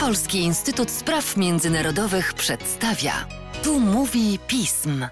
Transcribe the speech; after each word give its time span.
Polski 0.00 0.38
Instytut 0.38 0.90
Spraw 0.90 1.36
Międzynarodowych 1.36 2.34
przedstawia. 2.34 3.28
Tu 3.62 3.80
mówi 3.80 4.38
pism. 4.46 5.06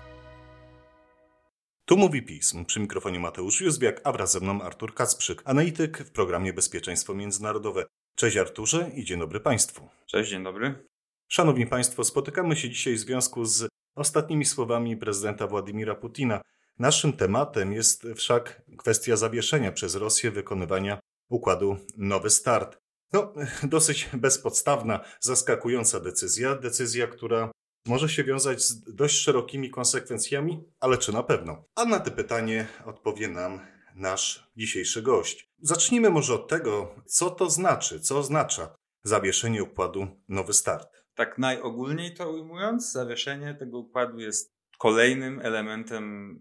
Tu 1.85 1.97
mówi 1.97 2.23
pism. 2.23 2.65
Przy 2.65 2.81
mikrofonie 2.81 3.21
Mateusz 3.21 3.61
Józbiak, 3.61 4.01
a 4.05 4.13
wraz 4.13 4.33
ze 4.33 4.41
mną 4.41 4.63
Artur 4.63 4.95
Kacprzyk, 4.95 5.43
analityk 5.45 5.99
w 5.99 6.13
programie 6.13 6.53
Bezpieczeństwo 6.53 7.15
Międzynarodowe. 7.15 7.87
Cześć 8.15 8.37
Arturze 8.37 8.91
i 8.95 9.05
dzień 9.05 9.19
dobry 9.19 9.41
Państwu. 9.41 9.89
Cześć, 10.07 10.31
dzień 10.31 10.45
dobry. 10.45 10.87
Szanowni 11.29 11.67
Państwo, 11.67 12.05
spotykamy 12.05 12.57
się 12.57 12.71
dzisiaj 12.71 12.95
w 12.95 12.99
związku 12.99 13.45
z 13.45 13.69
ostatnimi 13.95 14.45
słowami 14.45 14.97
prezydenta 14.97 15.47
Władimira 15.47 15.95
Putina. 15.95 16.41
Naszym 16.79 17.13
tematem 17.13 17.73
jest 17.73 18.07
wszak 18.17 18.63
kwestia 18.79 19.17
zawieszenia 19.17 19.73
przez 19.73 19.95
Rosję 19.95 20.31
wykonywania 20.31 21.01
układu 21.29 21.77
Nowy 21.97 22.31
Start. 22.31 22.79
No, 23.13 23.33
dosyć 23.63 24.09
bezpodstawna, 24.13 25.01
zaskakująca 25.21 26.01
decyzja. 26.01 26.55
Decyzja, 26.55 27.07
która 27.07 27.51
może 27.87 28.09
się 28.09 28.25
wiązać 28.25 28.63
z 28.63 28.95
dość 28.95 29.17
szerokimi 29.21 29.71
konsekwencjami, 29.71 30.65
ale 30.81 30.99
czy 30.99 31.13
na 31.13 31.23
pewno? 31.23 31.65
A 31.77 31.85
na 31.85 32.01
to 32.01 32.11
pytanie 32.11 32.67
odpowie 32.85 33.29
nam 33.29 33.61
nasz 33.95 34.51
dzisiejszy 34.57 35.03
gość. 35.03 35.51
Zacznijmy 35.63 36.11
może 36.11 36.35
od 36.35 36.49
tego, 36.49 36.95
co 37.07 37.31
to 37.31 37.51
znaczy, 37.51 38.01
co 38.01 38.19
oznacza 38.19 38.75
zawieszenie 39.03 39.63
układu 39.63 40.07
Nowy 40.29 40.53
Start. 40.53 40.89
Tak 41.15 41.39
najogólniej 41.39 42.15
to 42.15 42.31
ujmując, 42.31 42.93
zawieszenie 42.93 43.55
tego 43.55 43.79
układu 43.79 44.19
jest 44.19 44.55
kolejnym 44.79 45.41
elementem 45.41 46.37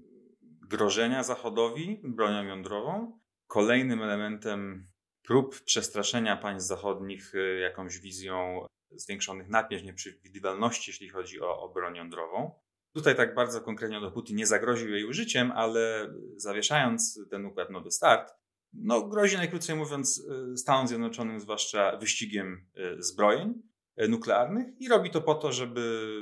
grożenia 0.69 1.23
Zachodowi 1.23 2.01
bronią 2.03 2.43
jądrową, 2.43 3.19
kolejnym 3.47 4.01
elementem 4.01 4.88
prób 5.29 5.61
przestraszenia 5.61 6.37
państw 6.37 6.67
zachodnich 6.67 7.35
y, 7.35 7.59
jakąś 7.59 7.99
wizją 7.99 8.65
zwiększonych 8.91 9.49
napięć, 9.49 9.83
nieprzewidywalności, 9.83 10.91
jeśli 10.91 11.09
chodzi 11.09 11.41
o, 11.41 11.61
o 11.61 11.69
broń 11.73 11.95
jądrową. 11.95 12.51
Tutaj 12.93 13.15
tak 13.15 13.35
bardzo 13.35 13.61
konkretnie 13.61 14.01
do 14.01 14.11
Putin 14.11 14.35
nie 14.35 14.47
zagroził 14.47 14.89
jej 14.89 15.05
użyciem, 15.05 15.51
ale 15.51 16.13
zawieszając 16.35 17.19
ten 17.29 17.45
układ 17.45 17.69
Nowy 17.69 17.91
Start, 17.91 18.33
no, 18.73 19.07
grozi 19.07 19.37
najkrócej 19.37 19.75
mówiąc 19.75 20.27
y, 20.53 20.57
Stanom 20.57 20.87
Zjednoczonym 20.87 21.39
zwłaszcza 21.39 21.97
wyścigiem 21.97 22.67
y, 22.77 23.03
zbrojeń 23.03 23.61
nuklearnych 23.97 24.81
i 24.81 24.89
robi 24.89 25.09
to 25.09 25.21
po 25.21 25.35
to, 25.35 25.51
żeby 25.51 26.21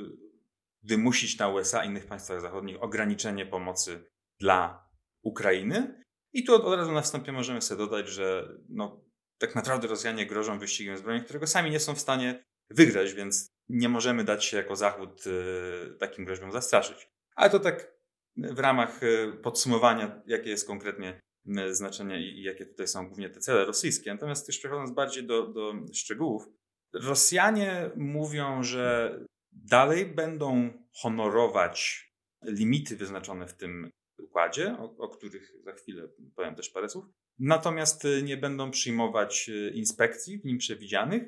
wymusić 0.82 1.38
na 1.38 1.48
USA 1.48 1.84
i 1.84 1.88
innych 1.88 2.06
państwach 2.06 2.40
zachodnich 2.40 2.82
ograniczenie 2.82 3.46
pomocy 3.46 4.10
dla 4.40 4.88
Ukrainy. 5.22 6.04
I 6.32 6.44
tu 6.44 6.54
od, 6.54 6.78
razu 6.78 6.92
na 6.92 7.02
wstępie 7.02 7.32
możemy 7.32 7.62
sobie 7.62 7.78
dodać, 7.78 8.08
że 8.08 8.58
no, 8.68 9.04
tak 9.38 9.54
naprawdę 9.54 9.88
Rosjanie 9.88 10.26
grożą 10.26 10.58
wyścigiem 10.58 10.96
zbrojeń, 10.96 11.24
którego 11.24 11.46
sami 11.46 11.70
nie 11.70 11.80
są 11.80 11.94
w 11.94 12.00
stanie 12.00 12.44
wygrać, 12.70 13.14
więc 13.14 13.48
nie 13.68 13.88
możemy 13.88 14.24
dać 14.24 14.44
się 14.44 14.56
jako 14.56 14.76
Zachód 14.76 15.24
y, 15.26 15.96
takim 15.98 16.24
groźbom 16.24 16.52
zastraszyć. 16.52 17.08
Ale 17.36 17.50
to 17.50 17.60
tak 17.60 17.98
w 18.36 18.58
ramach 18.58 19.02
y, 19.02 19.32
podsumowania, 19.42 20.22
jakie 20.26 20.50
jest 20.50 20.66
konkretnie 20.66 21.20
y, 21.58 21.74
znaczenie 21.74 22.20
i, 22.20 22.38
i 22.38 22.42
jakie 22.42 22.66
tutaj 22.66 22.88
są 22.88 23.06
głównie 23.06 23.30
te 23.30 23.40
cele 23.40 23.64
rosyjskie. 23.64 24.12
Natomiast 24.12 24.48
już 24.48 24.58
przechodząc 24.58 24.90
bardziej 24.90 25.24
do, 25.24 25.46
do 25.46 25.74
szczegółów, 25.92 26.48
Rosjanie 26.94 27.90
mówią, 27.96 28.62
że 28.62 29.18
dalej 29.52 30.06
będą 30.06 30.70
honorować 30.92 32.08
limity 32.44 32.96
wyznaczone 32.96 33.46
w 33.46 33.54
tym 33.54 33.90
układzie, 34.20 34.76
o, 34.78 34.96
o 34.96 35.08
których 35.08 35.52
za 35.64 35.72
chwilę 35.72 36.08
powiem 36.36 36.54
też 36.54 36.70
parę 36.70 36.88
słów. 36.88 37.04
Natomiast 37.38 38.04
y, 38.04 38.22
nie 38.22 38.36
będą 38.36 38.70
przyjmować 38.70 39.48
y, 39.48 39.70
inspekcji 39.74 40.38
w 40.38 40.44
nim 40.44 40.58
przewidzianych, 40.58 41.22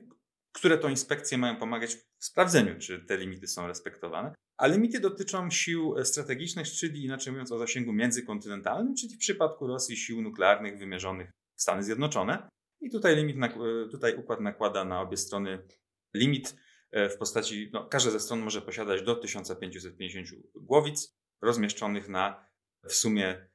które 0.52 0.78
to 0.78 0.88
inspekcje 0.88 1.38
mają 1.38 1.56
pomagać 1.56 1.94
w 1.94 2.24
sprawdzeniu, 2.24 2.78
czy 2.78 3.05
te 3.05 3.16
limity 3.16 3.46
są 3.46 3.66
respektowane. 3.66 4.34
A 4.56 4.66
limity 4.66 5.00
dotyczą 5.00 5.50
sił 5.50 5.94
strategicznych, 6.05 6.66
czyli 6.66 7.05
inaczej 7.05 7.33
mówiąc 7.33 7.52
o 7.52 7.58
zasięgu 7.58 7.92
międzykontynentalnym, 7.92 8.95
czyli 8.95 9.14
w 9.14 9.18
przypadku 9.18 9.67
Rosji 9.67 9.96
sił 9.96 10.22
nuklearnych 10.22 10.78
wymierzonych 10.78 11.30
w 11.57 11.62
Stany 11.62 11.83
Zjednoczone. 11.83 12.48
I 12.80 12.90
tutaj 12.90 13.17
limit, 13.17 13.36
y, 13.36 13.89
tutaj 13.90 14.17
układ 14.17 14.40
nakłada 14.40 14.84
na 14.84 15.01
obie 15.01 15.17
strony 15.17 15.67
limit 16.14 16.57
w 16.92 17.17
postaci, 17.18 17.70
no, 17.72 17.84
każda 17.86 18.11
ze 18.11 18.20
stron 18.20 18.40
może 18.40 18.62
posiadać 18.62 19.02
do 19.02 19.17
1550 19.17 20.28
głowic 20.55 21.17
rozmieszczonych 21.42 22.08
na 22.08 22.49
w 22.89 22.92
sumie 22.92 23.48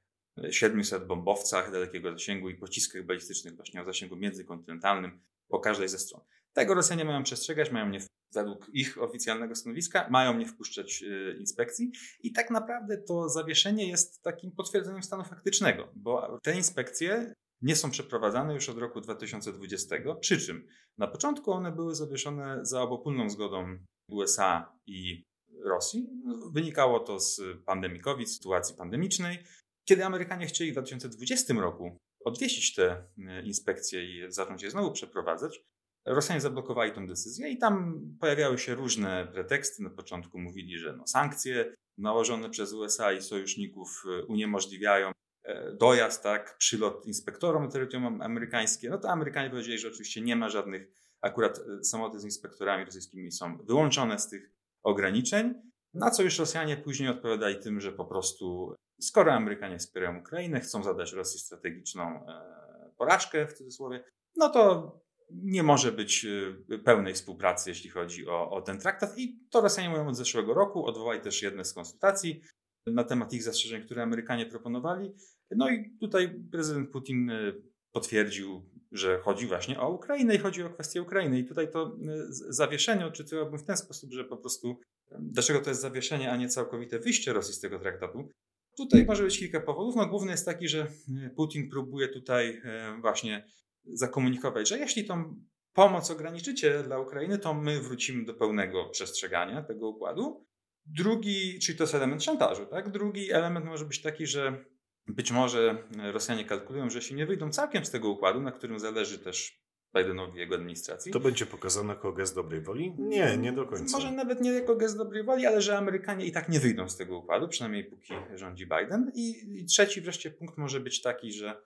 700 0.51 1.07
bombowcach 1.07 1.71
dalekiego 1.71 2.11
zasięgu 2.11 2.49
i 2.49 2.55
pociskach 2.55 3.05
balistycznych 3.05 3.55
właśnie 3.55 3.81
o 3.81 3.85
zasięgu 3.85 4.15
międzykontynentalnym 4.15 5.19
po 5.47 5.59
każdej 5.59 5.89
ze 5.89 5.99
stron. 5.99 6.21
Tego 6.53 6.73
Rosjanie 6.73 7.05
mają 7.05 7.23
przestrzegać, 7.23 7.71
mają 7.71 7.89
nie, 7.89 7.99
według 8.33 8.69
ich 8.73 9.01
oficjalnego 9.01 9.55
stanowiska, 9.55 10.07
mają 10.09 10.37
nie 10.37 10.45
wpuszczać 10.45 11.03
y, 11.03 11.37
inspekcji 11.39 11.91
i 12.23 12.31
tak 12.31 12.49
naprawdę 12.49 12.97
to 12.97 13.29
zawieszenie 13.29 13.89
jest 13.89 14.21
takim 14.21 14.51
potwierdzeniem 14.51 15.03
stanu 15.03 15.23
faktycznego, 15.23 15.91
bo 15.95 16.39
te 16.43 16.55
inspekcje 16.55 17.33
nie 17.61 17.75
są 17.75 17.91
przeprowadzane 17.91 18.53
już 18.53 18.69
od 18.69 18.77
roku 18.77 19.01
2020, 19.01 19.95
przy 20.19 20.37
czym 20.37 20.67
na 20.97 21.07
początku 21.07 21.51
one 21.51 21.71
były 21.71 21.95
zawieszone 21.95 22.59
za 22.65 22.81
obopólną 22.81 23.29
zgodą 23.29 23.77
USA 24.09 24.77
i 24.87 25.23
Rosji. 25.65 26.09
Wynikało 26.53 26.99
to 26.99 27.19
z 27.19 27.41
pandemii 27.65 28.01
COVID, 28.01 28.31
sytuacji 28.31 28.75
pandemicznej. 28.75 29.37
Kiedy 29.85 30.05
Amerykanie 30.05 30.47
chcieli 30.47 30.71
w 30.71 30.73
2020 30.73 31.53
roku 31.53 31.97
odwiesić 32.25 32.73
te 32.73 33.03
e, 33.27 33.41
inspekcje 33.41 34.05
i 34.05 34.31
zacząć 34.31 34.63
je 34.63 34.71
znowu 34.71 34.91
przeprowadzać, 34.91 35.65
Rosjanie 36.05 36.41
zablokowali 36.41 36.91
tę 36.91 37.07
decyzję 37.07 37.49
i 37.49 37.57
tam 37.57 38.01
pojawiały 38.19 38.57
się 38.57 38.75
różne 38.75 39.27
preteksty. 39.33 39.83
Na 39.83 39.89
początku 39.89 40.39
mówili, 40.39 40.77
że 40.77 40.95
no, 40.97 41.07
sankcje 41.07 41.75
nałożone 41.97 42.49
przez 42.49 42.73
USA 42.73 43.13
i 43.13 43.21
sojuszników 43.21 44.03
e, 44.05 44.25
uniemożliwiają 44.25 45.11
e, 45.43 45.71
dojazd, 45.73 46.23
tak, 46.23 46.57
przylot 46.57 47.05
inspektorom 47.05 47.63
na 47.63 47.71
terytorium 47.71 48.21
amerykańskie. 48.21 48.89
No 48.89 48.97
to 48.97 49.09
Amerykanie 49.09 49.49
powiedzieli, 49.49 49.79
że 49.79 49.87
oczywiście 49.87 50.21
nie 50.21 50.35
ma 50.35 50.49
żadnych, 50.49 50.87
akurat 51.21 51.59
samoloty 51.83 52.19
z 52.19 52.23
inspektorami 52.23 52.85
rosyjskimi 52.85 53.31
są 53.31 53.57
wyłączone 53.57 54.19
z 54.19 54.29
tych 54.29 54.51
ograniczeń, 54.85 55.53
na 55.93 56.11
co 56.11 56.23
już 56.23 56.39
Rosjanie 56.39 56.77
później 56.77 57.09
odpowiadali 57.09 57.59
tym, 57.59 57.81
że 57.81 57.91
po 57.91 58.05
prostu 58.05 58.75
skoro 59.01 59.33
Amerykanie 59.33 59.77
wspierają 59.77 60.19
Ukrainę, 60.19 60.59
chcą 60.59 60.83
zadać 60.83 61.13
Rosji 61.13 61.39
strategiczną 61.39 62.03
e, 62.03 62.91
porażkę 62.97 63.47
w 63.47 63.53
cudzysłowie, 63.53 64.03
no 64.35 64.49
to 64.49 64.91
nie 65.31 65.63
może 65.63 65.91
być 65.91 66.25
e, 66.69 66.77
pełnej 66.77 67.13
współpracy, 67.13 67.69
jeśli 67.69 67.89
chodzi 67.89 68.27
o, 68.27 68.49
o 68.49 68.61
ten 68.61 68.79
traktat. 68.79 69.17
I 69.17 69.39
to 69.49 69.61
Rosjanie 69.61 69.89
mówią 69.89 70.07
od 70.07 70.15
zeszłego 70.15 70.53
roku. 70.53 70.85
Odwołali 70.85 71.21
też 71.21 71.41
jedne 71.41 71.65
z 71.65 71.73
konsultacji 71.73 72.41
na 72.87 73.03
temat 73.03 73.33
ich 73.33 73.43
zastrzeżeń, 73.43 73.83
które 73.83 74.03
Amerykanie 74.03 74.45
proponowali. 74.45 75.13
No 75.51 75.69
i 75.69 75.97
tutaj 75.99 76.43
prezydent 76.51 76.91
Putin 76.91 77.29
e, 77.29 77.53
potwierdził 77.91 78.69
że 78.97 79.19
chodzi 79.19 79.47
właśnie 79.47 79.79
o 79.79 79.89
Ukrainę 79.89 80.35
i 80.35 80.37
chodzi 80.37 80.63
o 80.63 80.69
kwestię 80.69 81.01
Ukrainy. 81.01 81.39
I 81.39 81.45
tutaj 81.45 81.71
to 81.71 81.87
y, 81.87 81.93
zawieszenie 82.29 83.05
odczytywałbym 83.05 83.59
w 83.59 83.63
ten 83.63 83.77
sposób, 83.77 84.13
że 84.13 84.23
po 84.23 84.37
prostu 84.37 84.79
dlaczego 85.19 85.59
to 85.59 85.69
jest 85.69 85.81
zawieszenie, 85.81 86.31
a 86.31 86.37
nie 86.37 86.49
całkowite 86.49 86.99
wyjście 86.99 87.33
Rosji 87.33 87.53
z 87.53 87.59
tego 87.59 87.79
traktatu. 87.79 88.29
Tutaj 88.77 89.05
może 89.05 89.23
być 89.23 89.39
kilka 89.39 89.59
powodów. 89.59 89.95
No, 89.95 90.05
główny 90.05 90.31
jest 90.31 90.45
taki, 90.45 90.67
że 90.67 90.87
y, 91.25 91.29
Putin 91.35 91.69
próbuje 91.69 92.07
tutaj 92.07 92.61
właśnie 93.01 93.47
zakomunikować, 93.85 94.69
że 94.69 94.79
jeśli 94.79 95.05
tą 95.05 95.35
pomoc 95.73 96.11
ograniczycie 96.11 96.83
dla 96.83 96.99
Ukrainy, 96.99 97.39
to 97.39 97.53
my 97.53 97.81
wrócimy 97.81 98.25
do 98.25 98.33
pełnego 98.33 98.89
przestrzegania 98.89 99.63
tego 99.63 99.89
układu. 99.89 100.45
Drugi, 100.85 101.59
czyli 101.59 101.77
to 101.77 101.83
jest 101.83 101.95
element 101.95 102.23
szantażu, 102.23 102.65
tak? 102.65 102.89
Drugi 102.89 103.31
element 103.31 103.65
może 103.65 103.85
być 103.85 104.01
taki, 104.01 104.27
że 104.27 104.65
być 105.07 105.31
może 105.31 105.83
Rosjanie 106.11 106.45
kalkulują, 106.45 106.89
że 106.89 106.97
jeśli 106.97 107.15
nie 107.15 107.25
wyjdą 107.25 107.51
całkiem 107.51 107.85
z 107.85 107.91
tego 107.91 108.09
układu, 108.09 108.41
na 108.41 108.51
którym 108.51 108.79
zależy 108.79 109.19
też 109.19 109.65
Bidenowi 109.97 110.35
i 110.35 110.39
jego 110.39 110.55
administracji. 110.55 111.11
To 111.11 111.19
będzie 111.19 111.45
pokazane 111.45 111.93
jako 111.93 112.13
gest 112.13 112.35
dobrej 112.35 112.61
woli? 112.61 112.95
Nie, 112.99 113.37
nie 113.37 113.51
do 113.51 113.65
końca. 113.65 113.97
Może 113.97 114.11
nawet 114.11 114.41
nie 114.41 114.51
jako 114.51 114.75
gest 114.75 114.97
dobrej 114.97 115.23
woli, 115.23 115.45
ale 115.45 115.61
że 115.61 115.77
Amerykanie 115.77 116.25
i 116.25 116.31
tak 116.31 116.49
nie 116.49 116.59
wyjdą 116.59 116.89
z 116.89 116.97
tego 116.97 117.17
układu, 117.17 117.47
przynajmniej 117.47 117.83
póki 117.83 118.13
rządzi 118.35 118.65
Biden. 118.65 119.11
I, 119.15 119.59
i 119.61 119.65
trzeci 119.65 120.01
wreszcie 120.01 120.31
punkt 120.31 120.57
może 120.57 120.79
być 120.79 121.01
taki, 121.01 121.31
że 121.31 121.61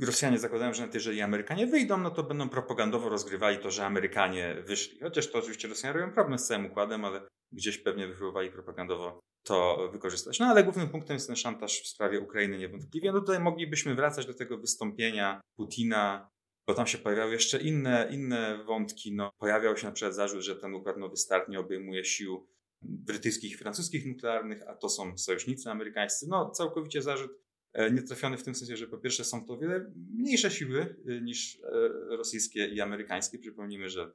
Rosjanie 0.00 0.38
zakładają, 0.38 0.74
że 0.74 0.80
nawet 0.80 0.94
jeżeli 0.94 1.20
Amerykanie 1.20 1.66
wyjdą, 1.66 1.98
no 1.98 2.10
to 2.10 2.22
będą 2.22 2.48
propagandowo 2.48 3.08
rozgrywali 3.08 3.58
to, 3.58 3.70
że 3.70 3.86
Amerykanie 3.86 4.62
wyszli. 4.66 5.00
Chociaż 5.00 5.30
to 5.30 5.38
oczywiście 5.38 5.68
Rosjanie 5.68 6.00
robią 6.00 6.12
problem 6.14 6.38
z 6.38 6.46
całym 6.46 6.66
układem, 6.66 7.04
ale 7.04 7.20
gdzieś 7.52 7.78
pewnie 7.78 8.06
wypróbowali 8.06 8.50
propagandowo 8.50 9.20
to 9.42 9.88
wykorzystać. 9.92 10.38
No 10.38 10.46
ale 10.46 10.64
głównym 10.64 10.88
punktem 10.88 11.14
jest 11.14 11.26
ten 11.26 11.36
szantaż 11.36 11.82
w 11.82 11.86
sprawie 11.86 12.20
Ukrainy 12.20 12.58
niewątpliwie. 12.58 13.12
No 13.12 13.20
tutaj 13.20 13.40
moglibyśmy 13.40 13.94
wracać 13.94 14.26
do 14.26 14.34
tego 14.34 14.58
wystąpienia 14.58 15.40
Putina, 15.56 16.30
bo 16.66 16.74
tam 16.74 16.86
się 16.86 16.98
pojawiały 16.98 17.32
jeszcze 17.32 17.60
inne, 17.60 18.08
inne 18.10 18.64
wątki. 18.64 19.14
No, 19.14 19.32
pojawiał 19.38 19.76
się 19.76 19.86
na 19.86 19.92
przykład 19.92 20.14
zarzut, 20.14 20.40
że 20.40 20.56
ten 20.56 20.74
układ 20.74 20.96
Nowy 20.96 21.16
Start 21.16 21.48
nie 21.48 21.60
obejmuje 21.60 22.04
sił 22.04 22.46
brytyjskich 22.82 23.52
i 23.52 23.54
francuskich 23.54 24.06
nuklearnych, 24.06 24.62
a 24.68 24.74
to 24.74 24.88
są 24.88 25.18
sojusznicy 25.18 25.70
amerykańscy. 25.70 26.26
No 26.28 26.50
całkowicie 26.50 27.02
zarzut 27.02 27.30
e, 27.72 27.90
nietrafiony 27.90 28.36
w 28.36 28.42
tym 28.42 28.54
sensie, 28.54 28.76
że 28.76 28.86
po 28.86 28.98
pierwsze 28.98 29.24
są 29.24 29.46
to 29.46 29.58
wiele 29.58 29.92
mniejsze 30.14 30.50
siły 30.50 30.96
e, 31.08 31.20
niż 31.20 31.60
e, 31.60 32.16
rosyjskie 32.16 32.66
i 32.66 32.80
amerykańskie. 32.80 33.38
Przypomnijmy, 33.38 33.90
że 33.90 34.12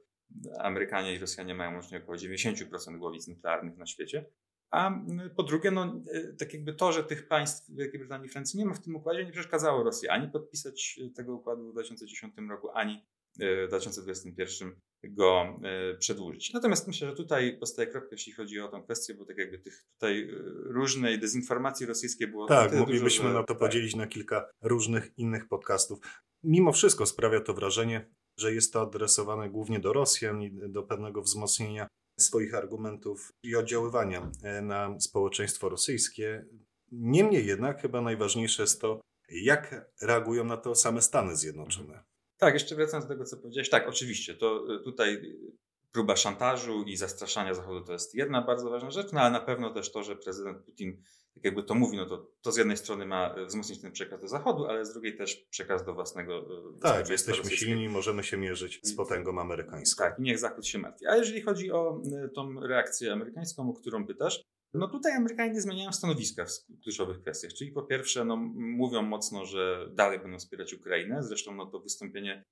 Amerykanie 0.58 1.14
i 1.14 1.18
Rosjanie 1.18 1.54
mają 1.54 1.72
łącznie 1.72 1.98
około 1.98 2.16
90% 2.16 2.98
głowic 2.98 3.28
nuklearnych 3.28 3.76
na 3.76 3.86
świecie. 3.86 4.24
A 4.70 5.00
po 5.36 5.42
drugie, 5.42 5.70
no, 5.70 6.02
e, 6.12 6.32
tak 6.32 6.54
jakby 6.54 6.74
to, 6.74 6.92
że 6.92 7.04
tych 7.04 7.28
państw 7.28 7.70
Wielkiej 7.70 8.00
Brytanii 8.00 8.26
i 8.26 8.30
Francji 8.30 8.58
nie 8.58 8.66
ma 8.66 8.74
w 8.74 8.82
tym 8.82 8.96
układzie, 8.96 9.24
nie 9.24 9.32
przeszkadzało 9.32 9.82
Rosji 9.82 10.08
ani 10.08 10.28
podpisać 10.28 11.00
tego 11.16 11.34
układu 11.34 11.68
w 11.68 11.72
2010 11.72 12.34
roku, 12.50 12.70
ani 12.74 13.04
w 13.40 13.68
2021 13.68 14.80
go 15.04 15.60
przedłużyć. 15.98 16.52
Natomiast 16.52 16.86
myślę, 16.86 17.08
że 17.08 17.16
tutaj 17.16 17.58
postaje 17.58 17.88
kropka, 17.88 18.08
jeśli 18.12 18.32
chodzi 18.32 18.60
o 18.60 18.68
tę 18.68 18.82
kwestię, 18.84 19.14
bo 19.14 19.24
tak 19.24 19.38
jakby 19.38 19.58
tych 19.58 19.84
tutaj 19.92 20.28
różnej 20.64 21.18
dezinformacji 21.18 21.86
rosyjskiej 21.86 22.28
było 22.28 22.46
Tak, 22.46 22.74
moglibyśmy 22.74 23.22
dużo, 23.24 23.28
że... 23.28 23.34
na 23.34 23.40
to 23.40 23.54
tak. 23.54 23.58
podzielić 23.58 23.96
na 23.96 24.06
kilka 24.06 24.50
różnych 24.62 25.18
innych 25.18 25.48
podcastów. 25.48 25.98
Mimo 26.42 26.72
wszystko 26.72 27.06
sprawia 27.06 27.40
to 27.40 27.54
wrażenie, 27.54 28.10
że 28.38 28.54
jest 28.54 28.72
to 28.72 28.80
adresowane 28.80 29.50
głównie 29.50 29.80
do 29.80 29.92
Rosjan 29.92 30.42
i 30.42 30.50
do 30.68 30.82
pewnego 30.82 31.22
wzmocnienia 31.22 31.88
swoich 32.18 32.54
argumentów 32.54 33.32
i 33.42 33.56
oddziaływania 33.56 34.30
e, 34.42 34.62
na 34.62 35.00
społeczeństwo 35.00 35.68
rosyjskie. 35.68 36.44
Niemniej 36.92 37.46
jednak 37.46 37.82
chyba 37.82 38.00
najważniejsze 38.00 38.62
jest 38.62 38.80
to, 38.80 39.00
jak 39.28 39.90
reagują 40.02 40.44
na 40.44 40.56
to 40.56 40.74
same 40.74 41.02
Stany 41.02 41.36
Zjednoczone. 41.36 42.04
Tak, 42.38 42.54
jeszcze 42.54 42.74
wracając 42.74 43.06
do 43.06 43.14
tego, 43.14 43.24
co 43.24 43.36
powiedziałeś. 43.36 43.70
Tak, 43.70 43.88
oczywiście, 43.88 44.34
to 44.34 44.74
y, 44.74 44.84
tutaj 44.84 45.22
próba 45.92 46.16
szantażu 46.16 46.82
i 46.82 46.96
zastraszania 46.96 47.54
Zachodu 47.54 47.84
to 47.84 47.92
jest 47.92 48.14
jedna 48.14 48.42
bardzo 48.42 48.70
ważna 48.70 48.90
rzecz, 48.90 49.12
no 49.12 49.20
ale 49.20 49.30
na 49.30 49.40
pewno 49.40 49.74
też 49.74 49.92
to, 49.92 50.02
że 50.02 50.16
prezydent 50.16 50.64
Putin 50.64 51.02
tak 51.38 51.44
jakby 51.44 51.62
to 51.62 51.74
mówi, 51.74 51.96
no 51.96 52.06
to, 52.06 52.30
to 52.42 52.52
z 52.52 52.56
jednej 52.56 52.76
strony 52.76 53.06
ma 53.06 53.34
y, 53.38 53.46
wzmocnić 53.46 53.80
ten 53.80 53.92
przekaz 53.92 54.20
do 54.20 54.28
Zachodu, 54.28 54.66
ale 54.66 54.84
z 54.84 54.92
drugiej 54.92 55.16
też 55.16 55.36
przekaz 55.50 55.84
do 55.84 55.94
własnego 55.94 56.48
Tak, 56.80 57.10
jesteśmy 57.10 57.50
silni, 57.50 57.88
możemy 57.88 58.24
się 58.24 58.36
mierzyć 58.36 58.80
z 58.82 58.94
potęgą 58.94 59.40
amerykańską. 59.40 60.04
Tak, 60.04 60.18
i 60.18 60.22
niech 60.22 60.38
Zachód 60.38 60.66
się 60.66 60.78
martwi. 60.78 61.06
A 61.06 61.16
jeżeli 61.16 61.42
chodzi 61.42 61.72
o 61.72 62.02
tą 62.34 62.60
reakcję 62.60 63.12
amerykańską, 63.12 63.70
o 63.70 63.72
którą 63.72 64.06
pytasz, 64.06 64.44
no 64.74 64.88
tutaj 64.88 65.12
Amerykanie 65.12 65.60
zmieniają 65.60 65.92
stanowiska 65.92 66.44
w 66.44 66.82
kluczowych 66.82 67.20
kwestiach. 67.20 67.52
Czyli 67.52 67.72
po 67.72 67.82
pierwsze, 67.82 68.24
no, 68.24 68.36
mówią 68.56 69.02
mocno, 69.02 69.46
że 69.46 69.88
dalej 69.92 70.18
będą 70.18 70.38
wspierać 70.38 70.74
Ukrainę. 70.74 71.22
Zresztą 71.22 71.54
no, 71.54 71.66
to 71.66 71.80
wystąpienie 71.80 72.44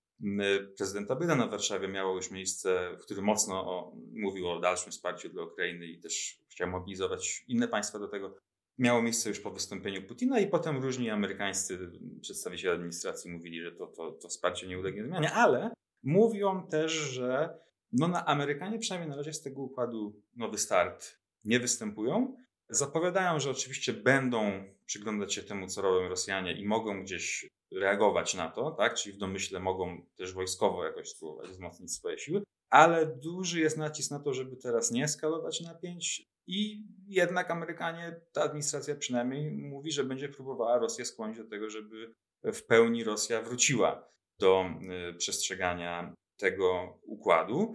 prezydenta 0.76 1.16
Bidena 1.16 1.46
w 1.46 1.50
Warszawie 1.50 1.88
miało 1.88 2.16
już 2.16 2.30
miejsce, 2.30 2.96
w 3.00 3.02
którym 3.02 3.24
mocno 3.24 3.54
o, 3.54 3.96
mówił 4.12 4.48
o 4.48 4.60
dalszym 4.60 4.92
wsparciu 4.92 5.28
dla 5.28 5.42
Ukrainy 5.42 5.86
i 5.86 6.00
też 6.00 6.38
chciał 6.50 6.68
mobilizować 6.68 7.44
inne 7.48 7.68
państwa 7.68 7.98
do 7.98 8.08
tego. 8.08 8.36
Miało 8.78 9.02
miejsce 9.02 9.28
już 9.28 9.40
po 9.40 9.50
wystąpieniu 9.50 10.02
Putina 10.02 10.40
i 10.40 10.46
potem 10.46 10.82
różni 10.82 11.10
amerykańscy 11.10 11.90
przedstawiciele 12.20 12.74
administracji 12.74 13.30
mówili, 13.30 13.62
że 13.62 13.72
to, 13.72 13.86
to, 13.86 14.12
to 14.12 14.28
wsparcie 14.28 14.66
nie 14.66 14.78
ulegnie 14.78 15.04
zmianie, 15.04 15.32
ale 15.32 15.70
mówią 16.02 16.66
też, 16.68 16.92
że 16.92 17.58
no 17.92 18.08
na 18.08 18.26
Amerykanie 18.26 18.78
przynajmniej 18.78 19.10
na 19.10 19.16
razie 19.16 19.32
z 19.32 19.42
tego 19.42 19.62
układu 19.62 20.22
nowy 20.36 20.58
start 20.58 21.18
nie 21.44 21.60
występują. 21.60 22.36
Zapowiadają, 22.68 23.40
że 23.40 23.50
oczywiście 23.50 23.92
będą 23.92 24.64
przyglądać 24.86 25.34
się 25.34 25.42
temu, 25.42 25.66
co 25.66 25.82
robią 25.82 26.08
Rosjanie 26.08 26.52
i 26.52 26.64
mogą 26.64 27.02
gdzieś 27.02 27.48
reagować 27.72 28.34
na 28.34 28.50
to, 28.50 28.70
tak? 28.70 28.94
czyli 28.94 29.16
w 29.16 29.18
domyśle 29.18 29.60
mogą 29.60 30.06
też 30.16 30.32
wojskowo 30.32 30.84
jakoś 30.84 31.08
spróbować 31.08 31.50
wzmocnić 31.50 31.92
swoje 31.92 32.18
siły, 32.18 32.42
ale 32.70 33.06
duży 33.06 33.60
jest 33.60 33.78
nacisk 33.78 34.10
na 34.10 34.20
to, 34.20 34.34
żeby 34.34 34.56
teraz 34.56 34.90
nie 34.90 35.04
eskalować 35.04 35.60
napięć 35.60 36.26
i 36.46 36.86
jednak 37.06 37.50
Amerykanie, 37.50 38.20
ta 38.32 38.42
administracja 38.42 38.94
przynajmniej 38.94 39.50
mówi, 39.50 39.92
że 39.92 40.04
będzie 40.04 40.28
próbowała 40.28 40.78
Rosję 40.78 41.04
skłonić 41.04 41.38
do 41.38 41.44
tego, 41.44 41.70
żeby 41.70 42.14
w 42.44 42.62
pełni 42.62 43.04
Rosja 43.04 43.42
wróciła 43.42 44.08
do 44.38 44.64
y, 45.10 45.14
przestrzegania 45.14 46.14
tego 46.36 46.98
układu. 47.02 47.74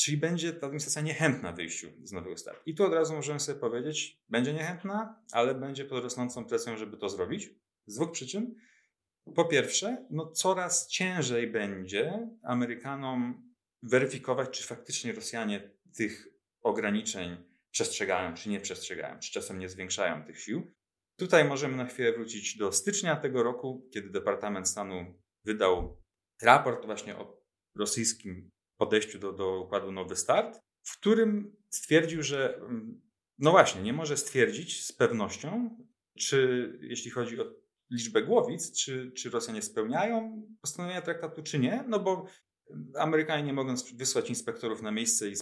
Czyli 0.00 0.16
będzie 0.16 0.52
ta 0.52 0.66
administracja 0.66 1.02
niechętna 1.02 1.52
wyjściu 1.52 1.88
z 2.04 2.12
nowego 2.12 2.36
startu. 2.36 2.62
I 2.66 2.74
tu 2.74 2.84
od 2.84 2.92
razu 2.92 3.14
możemy 3.14 3.40
sobie 3.40 3.60
powiedzieć, 3.60 4.20
będzie 4.28 4.52
niechętna, 4.52 5.22
ale 5.32 5.54
będzie 5.54 5.84
pod 5.84 6.04
rosnącą 6.04 6.44
presją, 6.44 6.76
żeby 6.76 6.96
to 6.96 7.08
zrobić. 7.08 7.50
Z 7.86 7.94
dwóch 7.94 8.10
przyczyn. 8.10 8.54
Po 9.34 9.44
pierwsze, 9.44 10.06
no 10.10 10.26
coraz 10.26 10.88
ciężej 10.88 11.50
będzie 11.50 12.28
Amerykanom 12.42 13.52
weryfikować, 13.82 14.50
czy 14.50 14.66
faktycznie 14.66 15.12
Rosjanie 15.12 15.70
tych 15.96 16.28
ograniczeń 16.62 17.36
przestrzegają, 17.70 18.34
czy 18.34 18.48
nie 18.48 18.60
przestrzegają, 18.60 19.18
czy 19.18 19.32
czasem 19.32 19.58
nie 19.58 19.68
zwiększają 19.68 20.24
tych 20.24 20.40
sił. 20.40 20.72
Tutaj 21.16 21.44
możemy 21.44 21.76
na 21.76 21.86
chwilę 21.86 22.12
wrócić 22.12 22.56
do 22.56 22.72
stycznia 22.72 23.16
tego 23.16 23.42
roku, 23.42 23.88
kiedy 23.92 24.10
Departament 24.10 24.68
Stanu 24.68 25.20
wydał 25.44 26.02
raport 26.42 26.86
właśnie 26.86 27.16
o 27.16 27.42
rosyjskim 27.76 28.50
podejściu 28.76 29.18
do, 29.18 29.32
do 29.32 29.60
układu 29.60 29.92
Nowy 29.92 30.16
Start, 30.16 30.60
w 30.82 30.98
którym 30.98 31.56
stwierdził, 31.70 32.22
że 32.22 32.56
mm, 32.56 33.00
no 33.38 33.50
właśnie, 33.50 33.82
nie 33.82 33.92
może 33.92 34.16
stwierdzić 34.16 34.84
z 34.84 34.92
pewnością, 34.92 35.76
czy 36.18 36.72
jeśli 36.82 37.10
chodzi 37.10 37.40
o 37.40 37.44
liczbę 37.90 38.22
głowic, 38.22 38.78
czy, 38.78 39.12
czy 39.12 39.30
Rosjanie 39.30 39.62
spełniają 39.62 40.42
postanowienia 40.60 41.02
traktatu, 41.02 41.42
czy 41.42 41.58
nie, 41.58 41.84
no 41.88 42.00
bo 42.00 42.26
Amerykanie 42.98 43.42
nie 43.42 43.52
mogą 43.52 43.74
wysłać 43.94 44.28
inspektorów 44.28 44.82
na 44.82 44.90
miejsce 44.90 45.28
i 45.28 45.34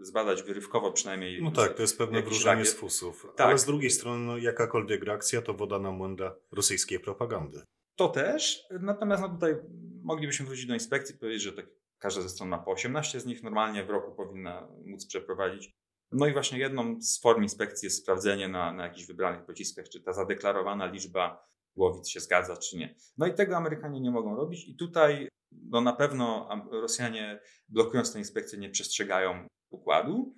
zbadać 0.00 0.42
wyrywkowo 0.42 0.92
przynajmniej. 0.92 1.42
No 1.42 1.50
tak, 1.50 1.74
to 1.74 1.82
jest 1.82 1.98
pewne 1.98 2.22
wróżenie 2.22 2.64
z 2.64 2.74
fusów. 2.74 3.26
Tak. 3.36 3.46
Ale 3.46 3.58
z 3.58 3.64
drugiej 3.64 3.90
strony, 3.90 4.26
no, 4.26 4.38
jakakolwiek 4.38 5.04
reakcja 5.04 5.42
to 5.42 5.54
woda 5.54 5.78
na 5.78 5.90
młynda 5.90 6.34
rosyjskiej 6.52 7.00
propagandy. 7.00 7.62
To 7.96 8.08
też, 8.08 8.64
natomiast 8.80 9.22
no 9.22 9.28
tutaj 9.28 9.54
moglibyśmy 10.02 10.46
wrócić 10.46 10.66
do 10.66 10.74
inspekcji 10.74 11.14
i 11.14 11.18
powiedzieć, 11.18 11.42
że 11.42 11.52
tak 11.52 11.66
Każda 12.04 12.22
ze 12.22 12.28
stron 12.28 12.48
ma 12.48 12.58
po 12.58 12.70
18 12.70 13.20
z 13.20 13.26
nich, 13.26 13.42
normalnie 13.42 13.84
w 13.84 13.90
roku 13.90 14.12
powinna 14.12 14.68
móc 14.84 15.06
przeprowadzić. 15.06 15.72
No 16.12 16.26
i 16.26 16.32
właśnie 16.32 16.58
jedną 16.58 17.02
z 17.02 17.20
form 17.20 17.42
inspekcji 17.42 17.86
jest 17.86 18.02
sprawdzenie 18.02 18.48
na, 18.48 18.72
na 18.72 18.82
jakichś 18.84 19.06
wybranych 19.06 19.44
pociskach, 19.46 19.88
czy 19.88 20.00
ta 20.00 20.12
zadeklarowana 20.12 20.86
liczba 20.86 21.48
łowic 21.76 22.08
się 22.08 22.20
zgadza, 22.20 22.56
czy 22.56 22.76
nie. 22.76 22.94
No 23.18 23.26
i 23.26 23.34
tego 23.34 23.56
Amerykanie 23.56 24.00
nie 24.00 24.10
mogą 24.10 24.36
robić 24.36 24.68
i 24.68 24.76
tutaj 24.76 25.28
no 25.74 25.80
na 25.80 25.92
pewno 25.92 26.48
Rosjanie 26.70 27.40
blokując 27.68 28.12
tę 28.12 28.18
inspekcję 28.18 28.58
nie 28.58 28.70
przestrzegają 28.70 29.46
układu, 29.70 30.34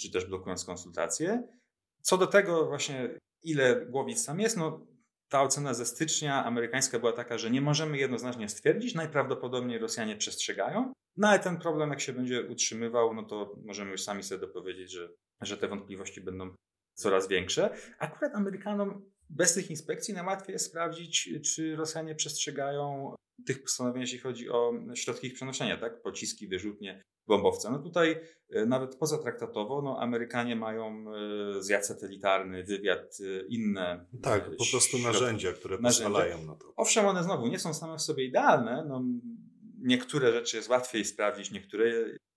czy 0.00 0.12
też 0.12 0.26
blokując 0.26 0.64
konsultacje. 0.64 1.48
Co 2.02 2.18
do 2.18 2.26
tego 2.26 2.66
właśnie 2.66 3.18
ile 3.42 3.86
głowic 3.86 4.26
tam 4.26 4.40
jest, 4.40 4.56
no 4.56 4.86
ta 5.28 5.42
ocena 5.42 5.74
ze 5.74 5.86
stycznia 5.86 6.44
amerykańska 6.44 6.98
była 6.98 7.12
taka, 7.12 7.38
że 7.38 7.50
nie 7.50 7.60
możemy 7.60 7.98
jednoznacznie 7.98 8.48
stwierdzić, 8.48 8.94
najprawdopodobniej 8.94 9.78
Rosjanie 9.78 10.16
przestrzegają, 10.16 10.92
no 11.16 11.28
ale 11.28 11.38
ten 11.38 11.58
problem 11.58 11.90
jak 11.90 12.00
się 12.00 12.12
będzie 12.12 12.48
utrzymywał, 12.48 13.14
no 13.14 13.22
to 13.22 13.56
możemy 13.64 13.90
już 13.90 14.02
sami 14.02 14.22
sobie 14.22 14.40
dopowiedzieć, 14.40 14.92
że, 14.92 15.08
że 15.40 15.56
te 15.56 15.68
wątpliwości 15.68 16.20
będą 16.20 16.54
coraz 16.94 17.28
większe. 17.28 17.74
Akurat 17.98 18.34
Amerykanom 18.34 19.10
bez 19.30 19.54
tych 19.54 19.70
inspekcji 19.70 20.14
najłatwiej 20.14 20.52
jest 20.52 20.66
sprawdzić, 20.66 21.30
czy 21.54 21.76
Rosjanie 21.76 22.14
przestrzegają 22.14 23.14
tych 23.46 23.62
postanowień, 23.62 24.00
jeśli 24.00 24.18
chodzi 24.18 24.50
o 24.50 24.72
środki 24.94 25.26
ich 25.26 25.34
przenoszenia, 25.34 25.76
tak? 25.76 26.02
Pociski, 26.02 26.48
wyrzutnie, 26.48 27.04
bombowce. 27.26 27.70
No 27.70 27.78
tutaj 27.78 28.20
e, 28.50 28.66
nawet 28.66 28.96
pozatraktatowo 28.96 29.82
no 29.82 30.00
Amerykanie 30.00 30.56
mają 30.56 31.04
e, 31.58 31.62
zjazd 31.62 31.88
satelitarny, 31.88 32.64
wywiad, 32.64 33.18
e, 33.20 33.46
inne. 33.46 34.06
Tak, 34.22 34.56
po 34.56 34.64
prostu 34.70 34.98
narzędzia, 34.98 35.52
które 35.52 35.78
narzędzia. 35.78 36.04
pozwalają 36.04 36.46
na 36.46 36.54
to. 36.54 36.72
Owszem, 36.76 37.06
one 37.06 37.22
znowu 37.22 37.46
nie 37.46 37.58
są 37.58 37.74
same 37.74 37.98
w 37.98 38.02
sobie 38.02 38.24
idealne. 38.24 38.84
No, 38.88 39.04
niektóre 39.78 40.32
rzeczy 40.32 40.56
jest 40.56 40.68
łatwiej 40.68 41.04
sprawdzić, 41.04 41.50
niektóre 41.50 41.84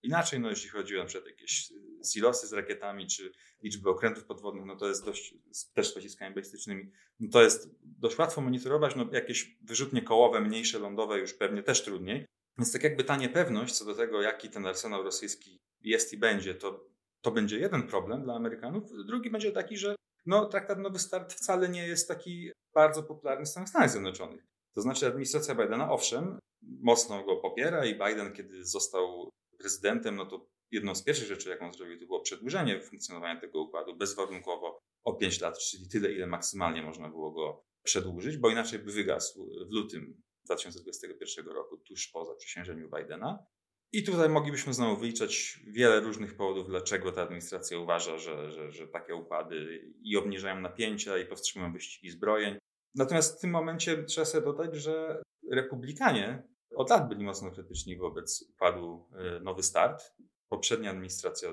inaczej. 0.04 0.40
No, 0.40 0.50
jeśli 0.50 0.70
chodzi 0.70 0.98
o 0.98 1.00
na 1.00 1.06
przykład 1.06 1.30
jakieś 1.30 1.74
silosy 2.04 2.48
z 2.48 2.54
rakietami, 2.54 3.08
czy 3.08 3.32
liczby 3.64 3.90
okrętów 3.90 4.26
podwodnych, 4.26 4.66
no 4.66 4.76
to 4.76 4.88
jest 4.88 5.06
dość, 5.06 5.36
też 5.74 5.90
z 5.90 5.94
pociskami 5.94 6.36
balistycznymi, 6.36 6.92
no 7.20 7.30
to 7.32 7.44
jest 7.44 7.70
dość 7.82 8.18
łatwo 8.18 8.42
monitorować. 8.42 8.96
No, 8.96 9.10
jakieś 9.12 9.58
wyrzutnie 9.62 10.02
kołowe, 10.02 10.42
mniejsze, 10.42 10.80
lądowe 10.80 11.20
już 11.20 11.34
pewnie 11.34 11.64
też 11.64 11.84
trudniej. 11.84 12.26
Więc 12.58 12.74
tak 12.74 12.84
jakby 12.84 13.04
ta 13.04 13.18
niepewność 13.18 13.74
co 13.74 13.86
do 13.86 13.96
tego, 13.96 14.22
jaki 14.22 14.50
ten 14.50 14.66
arsenał 14.66 15.04
rosyjski 15.04 15.60
jest 15.82 16.14
i 16.14 16.18
będzie, 16.18 16.56
to, 16.56 16.88
to 17.22 17.32
będzie 17.32 17.60
jeden 17.60 17.88
problem 17.88 18.24
dla 18.24 18.36
Amerykanów. 18.36 18.84
Drugi 19.06 19.30
będzie 19.30 19.52
taki, 19.52 19.78
że 19.78 19.96
no, 20.26 20.46
traktat 20.46 20.80
Nowy 20.80 21.00
Start 21.00 21.34
wcale 21.34 21.70
nie 21.70 21.88
jest 21.88 22.08
taki 22.08 22.52
bardzo 22.74 23.04
popularny 23.04 23.46
w 23.46 23.50
Stanach 23.50 23.90
Zjednoczonych. 23.90 24.44
To 24.74 24.82
znaczy 24.82 25.08
administracja 25.08 25.56
Bidena, 25.56 25.92
owszem, 25.92 26.40
mocno 26.62 27.24
go 27.24 27.38
popiera 27.38 27.86
i 27.86 27.94
Biden, 27.94 28.34
kiedy 28.34 28.66
został 28.66 29.30
prezydentem, 29.58 30.16
no 30.16 30.26
to 30.26 30.48
jedną 30.72 30.96
z 30.96 31.04
pierwszych 31.04 31.28
rzeczy, 31.28 31.50
jaką 31.50 31.74
zrobił, 31.74 32.00
to 32.00 32.06
było 32.06 32.22
przedłużenie 32.22 32.82
funkcjonowania 32.82 33.42
tego 33.42 33.62
układu 33.62 33.96
bezwarunkowo 33.96 34.80
o 35.04 35.14
5 35.14 35.42
lat, 35.42 35.58
czyli 35.60 35.90
tyle, 35.90 36.12
ile 36.12 36.28
maksymalnie 36.28 36.82
można 36.82 37.10
było 37.10 37.32
go 37.32 37.64
przedłużyć, 37.84 38.38
bo 38.38 38.50
inaczej 38.50 38.80
by 38.80 38.92
wygasł 38.92 39.50
w 39.70 39.74
lutym 39.74 40.22
2021 40.46 41.46
roku, 41.46 41.78
tuż 41.78 42.08
po 42.08 42.26
zaprzysiężeniu 42.26 42.90
Bidena. 42.98 43.46
I 43.94 44.04
tutaj 44.04 44.30
moglibyśmy 44.30 44.74
znowu 44.74 45.02
wyliczać 45.02 45.60
wiele 45.68 46.00
różnych 46.00 46.36
powodów, 46.36 46.68
dlaczego 46.68 47.12
ta 47.12 47.22
administracja 47.22 47.80
uważa, 47.80 48.18
że, 48.18 48.52
że, 48.52 48.72
że 48.72 48.88
takie 48.88 49.16
układy 49.16 49.82
i 50.04 50.18
obniżają 50.18 50.62
napięcia, 50.62 51.18
i 51.18 51.26
powstrzymują 51.26 51.74
wyścigi 51.74 52.10
zbrojeń. 52.10 52.58
Natomiast 52.96 53.38
w 53.38 53.42
tym 53.42 53.50
momencie 53.50 54.04
trzeba 54.04 54.26
sobie 54.26 54.46
dodać, 54.46 54.76
że 54.76 55.22
republikanie 55.52 56.44
od 56.76 56.90
lat 56.90 57.10
byli 57.10 57.24
mocno 57.24 57.52
krytyczni 57.52 57.98
wobec 57.98 58.50
układu 58.50 59.08
e, 59.16 59.40
Nowy 59.40 59.64
Start. 59.64 60.14
Poprzednia 60.52 60.90
administracja, 60.90 61.50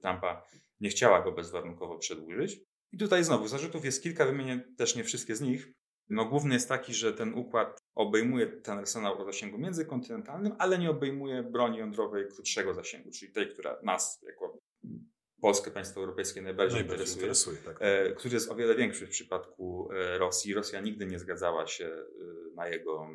Trumpa, 0.00 0.44
nie 0.80 0.88
chciała 0.88 1.22
go 1.22 1.32
bezwarunkowo 1.32 1.98
przedłużyć. 1.98 2.60
I 2.92 2.98
tutaj 2.98 3.24
znowu 3.24 3.48
zarzutów 3.48 3.84
jest 3.84 4.02
kilka, 4.02 4.26
wymienię 4.26 4.64
też 4.78 4.96
nie 4.96 5.04
wszystkie 5.04 5.36
z 5.36 5.40
nich. 5.40 5.72
No, 6.08 6.24
główny 6.24 6.54
jest 6.54 6.68
taki, 6.68 6.94
że 6.94 7.12
ten 7.12 7.34
układ 7.34 7.78
obejmuje 7.94 8.46
ten 8.46 8.78
arsenał 8.78 9.22
o 9.22 9.24
zasięgu 9.24 9.58
międzykontynentalnym, 9.58 10.52
ale 10.58 10.78
nie 10.78 10.90
obejmuje 10.90 11.42
broni 11.42 11.78
jądrowej 11.78 12.28
krótszego 12.28 12.74
zasięgu, 12.74 13.10
czyli 13.10 13.32
tej, 13.32 13.48
która 13.48 13.78
nas 13.82 14.18
jako 14.22 14.58
Polskę, 15.40 15.70
państwo 15.70 16.00
europejskie 16.00 16.42
najbardziej, 16.42 16.80
najbardziej 16.80 17.06
interesuje, 17.06 17.56
interesuje 17.56 17.74
tak. 17.74 17.76
e, 17.80 18.14
który 18.14 18.34
jest 18.34 18.50
o 18.50 18.54
wiele 18.54 18.74
większy 18.74 19.06
w 19.06 19.10
przypadku 19.10 19.88
e, 19.92 20.18
Rosji. 20.18 20.54
Rosja 20.54 20.80
nigdy 20.80 21.06
nie 21.06 21.18
zgadzała 21.18 21.66
się 21.66 21.86
e, 21.86 22.04
na 22.54 22.68
jego 22.68 23.10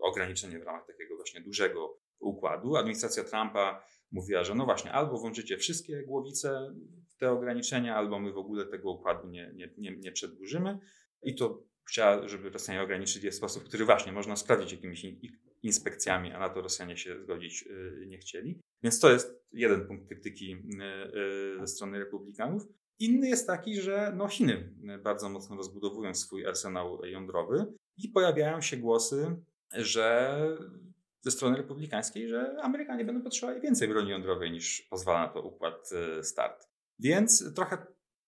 ograniczenie 0.00 0.58
w 0.58 0.62
ramach 0.62 0.86
takiego 0.86 1.16
właśnie 1.16 1.40
dużego 1.40 1.98
układu. 2.24 2.76
Administracja 2.76 3.24
Trumpa 3.24 3.84
mówiła, 4.12 4.44
że 4.44 4.54
no 4.54 4.64
właśnie, 4.64 4.92
albo 4.92 5.18
włączycie 5.18 5.56
wszystkie 5.58 6.02
głowice 6.02 6.74
w 7.08 7.16
te 7.16 7.30
ograniczenia, 7.30 7.96
albo 7.96 8.20
my 8.20 8.32
w 8.32 8.38
ogóle 8.38 8.66
tego 8.66 8.90
układu 8.92 9.28
nie, 9.28 9.52
nie, 9.54 9.70
nie, 9.78 9.96
nie 9.96 10.12
przedłużymy. 10.12 10.78
I 11.22 11.34
to 11.34 11.62
chciała, 11.88 12.28
żeby 12.28 12.50
Rosjanie 12.50 12.82
ograniczyli 12.82 13.30
w 13.30 13.34
sposób, 13.34 13.64
który 13.64 13.84
właśnie 13.84 14.12
można 14.12 14.36
sprawdzić 14.36 14.72
jakimiś 14.72 15.06
inspekcjami, 15.62 16.32
a 16.32 16.38
na 16.38 16.48
to 16.48 16.62
Rosjanie 16.62 16.96
się 16.96 17.22
zgodzić 17.22 17.64
y, 17.66 18.06
nie 18.06 18.18
chcieli. 18.18 18.60
Więc 18.82 19.00
to 19.00 19.12
jest 19.12 19.44
jeden 19.52 19.86
punkt 19.86 20.08
krytyki 20.08 20.52
y, 20.52 20.58
y, 21.56 21.60
ze 21.60 21.66
strony 21.66 21.98
republikanów. 21.98 22.62
Inny 22.98 23.28
jest 23.28 23.46
taki, 23.46 23.80
że 23.80 24.12
no 24.16 24.28
Chiny 24.28 24.74
bardzo 25.02 25.28
mocno 25.28 25.56
rozbudowują 25.56 26.14
swój 26.14 26.46
arsenał 26.46 27.04
jądrowy 27.04 27.66
i 27.96 28.08
pojawiają 28.08 28.60
się 28.60 28.76
głosy, 28.76 29.36
że 29.72 30.38
ze 31.24 31.30
strony 31.30 31.56
republikańskiej, 31.56 32.28
że 32.28 32.56
Amerykanie 32.62 33.04
będą 33.04 33.22
potrzebowali 33.22 33.60
więcej 33.60 33.88
broni 33.88 34.10
jądrowej 34.10 34.52
niż 34.52 34.82
pozwala 34.90 35.26
na 35.26 35.28
to 35.28 35.42
układ 35.42 35.90
START. 36.22 36.68
Więc 36.98 37.54
trochę 37.54 37.86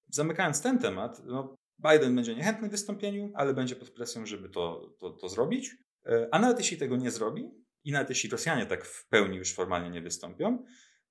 zamykając 0.08 0.62
ten 0.62 0.78
temat, 0.78 1.22
no 1.24 1.56
Biden 1.78 2.16
będzie 2.16 2.34
niechętny 2.34 2.68
w 2.68 2.70
wystąpieniu, 2.70 3.32
ale 3.34 3.54
będzie 3.54 3.76
pod 3.76 3.90
presją, 3.90 4.26
żeby 4.26 4.48
to, 4.48 4.94
to, 4.98 5.10
to 5.10 5.28
zrobić. 5.28 5.76
E, 6.06 6.28
a 6.32 6.38
nawet 6.38 6.58
jeśli 6.58 6.76
tego 6.76 6.96
nie 6.96 7.10
zrobi, 7.10 7.50
i 7.84 7.92
nawet 7.92 8.08
jeśli 8.08 8.30
Rosjanie 8.30 8.66
tak 8.66 8.84
w 8.84 9.08
pełni 9.08 9.36
już 9.36 9.54
formalnie 9.54 9.90
nie 9.90 10.00
wystąpią, 10.00 10.64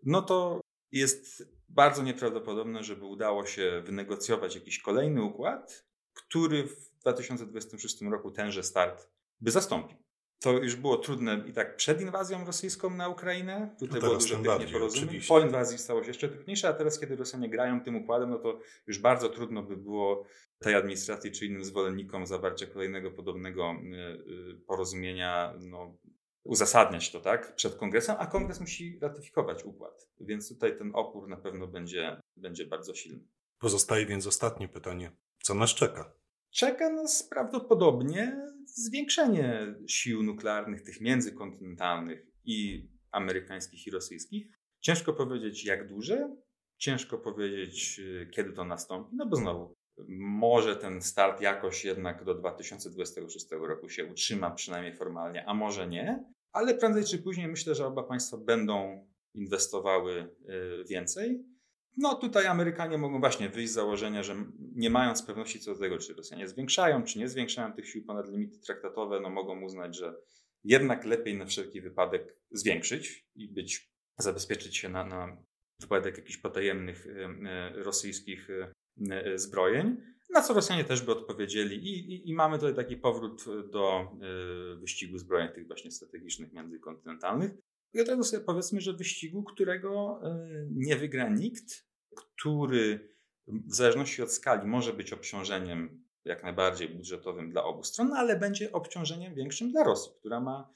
no 0.03 0.21
to 0.21 0.61
jest 0.91 1.43
bardzo 1.69 2.03
nieprawdopodobne, 2.03 2.83
żeby 2.83 3.05
udało 3.05 3.45
się 3.45 3.81
wynegocjować 3.85 4.55
jakiś 4.55 4.79
kolejny 4.79 5.23
układ, 5.23 5.85
który 6.13 6.63
w 6.63 6.89
2026 6.99 8.01
roku 8.01 8.31
tenże 8.31 8.63
start 8.63 9.09
by 9.41 9.51
zastąpił. 9.51 10.04
To 10.39 10.51
już 10.51 10.75
było 10.75 10.97
trudne 10.97 11.43
i 11.47 11.53
tak 11.53 11.75
przed 11.75 12.01
inwazją 12.01 12.45
rosyjską 12.45 12.89
na 12.89 13.09
Ukrainę. 13.09 13.75
Tutaj 13.79 14.01
no 14.01 14.07
było 14.07 14.19
dużo 14.19 14.35
tych 14.35 14.67
nieporozumień. 14.67 15.21
Po 15.27 15.39
inwazji 15.39 15.77
stało 15.77 16.01
się 16.01 16.07
jeszcze 16.07 16.29
trudniejsze, 16.29 16.69
a 16.69 16.73
teraz, 16.73 16.99
kiedy 16.99 17.15
Rosjanie 17.15 17.49
grają 17.49 17.81
tym 17.81 17.95
układem, 17.95 18.29
no 18.29 18.39
to 18.39 18.59
już 18.87 18.99
bardzo 18.99 19.29
trudno 19.29 19.63
by 19.63 19.77
było 19.77 20.25
tej 20.59 20.75
administracji 20.75 21.31
czy 21.31 21.45
innym 21.45 21.65
zwolennikom 21.65 22.27
zawarcia 22.27 22.67
kolejnego 22.67 23.11
podobnego 23.11 23.71
y, 23.71 24.51
y, 24.51 24.55
porozumienia 24.67 25.53
no, 25.59 25.97
uzasadniać 26.43 27.11
to 27.11 27.19
tak 27.19 27.55
przed 27.55 27.75
kongresem, 27.75 28.15
a 28.19 28.27
kongres 28.27 28.59
musi 28.59 28.99
ratyfikować 29.01 29.63
układ. 29.63 30.07
Więc 30.19 30.49
tutaj 30.49 30.77
ten 30.77 30.91
opór 30.93 31.27
na 31.27 31.37
pewno 31.37 31.67
będzie, 31.67 32.21
będzie 32.37 32.65
bardzo 32.65 32.93
silny. 32.93 33.23
Pozostaje 33.59 34.05
więc 34.05 34.27
ostatnie 34.27 34.67
pytanie. 34.67 35.11
Co 35.43 35.53
nas 35.53 35.69
czeka? 35.69 36.13
Czeka 36.55 36.89
nas 36.89 37.23
prawdopodobnie 37.23 38.37
zwiększenie 38.65 39.75
sił 39.87 40.23
nuklearnych, 40.23 40.81
tych 40.81 41.01
międzykontynentalnych 41.01 42.27
i 42.45 42.89
amerykańskich 43.11 43.87
i 43.87 43.91
rosyjskich. 43.91 44.47
Ciężko 44.81 45.13
powiedzieć 45.13 45.65
jak 45.65 45.87
duże, 45.87 46.35
ciężko 46.77 47.17
powiedzieć 47.17 47.99
y, 47.99 48.29
kiedy 48.33 48.53
to 48.53 48.65
nastąpi, 48.65 49.15
no 49.15 49.25
bo 49.25 49.35
znowu 49.35 49.73
może 50.09 50.75
ten 50.75 51.01
start 51.01 51.41
jakoś 51.41 51.85
jednak 51.85 52.23
do 52.23 52.35
2026 52.35 53.47
roku 53.51 53.89
się 53.89 54.05
utrzyma, 54.05 54.51
przynajmniej 54.51 54.95
formalnie, 54.95 55.45
a 55.45 55.53
może 55.53 55.87
nie, 55.87 56.25
ale 56.51 56.75
prędzej 56.75 57.03
czy 57.03 57.17
później 57.17 57.47
myślę, 57.47 57.75
że 57.75 57.87
oba 57.87 58.03
państwa 58.03 58.37
będą 58.37 59.07
inwestowały 59.33 60.35
y, 60.49 60.83
więcej. 60.89 61.54
No 61.97 62.15
tutaj 62.15 62.47
Amerykanie 62.47 62.97
mogą 62.97 63.19
właśnie 63.19 63.49
wyjść 63.49 63.71
z 63.71 63.75
założenia, 63.75 64.23
że 64.23 64.35
nie 64.59 64.89
mając 64.89 65.23
pewności 65.23 65.59
co 65.59 65.73
do 65.73 65.79
tego, 65.79 65.97
czy 65.97 66.13
Rosjanie 66.13 66.47
zwiększają, 66.47 67.03
czy 67.03 67.19
nie 67.19 67.29
zwiększają 67.29 67.73
tych 67.73 67.89
sił 67.89 68.05
ponad 68.05 68.29
limity 68.29 68.59
traktatowe, 68.59 69.19
no 69.19 69.29
mogą 69.29 69.61
uznać, 69.61 69.97
że 69.97 70.15
jednak 70.63 71.05
lepiej 71.05 71.37
na 71.37 71.45
wszelki 71.45 71.81
wypadek 71.81 72.37
zwiększyć 72.51 73.25
i 73.35 73.47
być, 73.47 73.91
zabezpieczyć 74.19 74.77
się 74.77 74.89
na, 74.89 75.05
na 75.05 75.37
wypadek 75.81 76.17
jakichś 76.17 76.37
potajemnych 76.37 77.05
y, 77.05 77.09
y, 77.09 77.83
rosyjskich 77.83 78.49
y, 78.49 79.39
zbrojeń. 79.39 79.97
Na 80.29 80.41
co 80.41 80.53
Rosjanie 80.53 80.83
też 80.83 81.01
by 81.01 81.11
odpowiedzieli, 81.11 81.75
i, 81.75 82.13
i, 82.13 82.29
i 82.29 82.33
mamy 82.33 82.57
tutaj 82.57 82.75
taki 82.75 82.97
powrót 82.97 83.45
do 83.71 84.11
wyścigu 84.79 85.17
zbrojeń 85.17 85.49
tych 85.49 85.67
właśnie 85.67 85.91
strategicznych 85.91 86.53
międzykontynentalnych. 86.53 87.51
Razu 88.07 88.23
sobie 88.23 88.43
powiedzmy, 88.43 88.81
że 88.81 88.93
wyścigu, 88.93 89.43
którego 89.43 90.21
nie 90.71 90.95
wygra 90.95 91.29
nikt, 91.29 91.84
który 92.15 93.15
w 93.47 93.75
zależności 93.75 94.21
od 94.21 94.31
skali 94.31 94.67
może 94.67 94.93
być 94.93 95.13
obciążeniem 95.13 96.05
jak 96.25 96.43
najbardziej 96.43 96.89
budżetowym 96.89 97.49
dla 97.49 97.63
obu 97.63 97.83
stron, 97.83 98.13
ale 98.13 98.39
będzie 98.39 98.71
obciążeniem 98.71 99.35
większym 99.35 99.71
dla 99.71 99.83
Rosji, 99.83 100.11
która 100.19 100.39
ma 100.39 100.69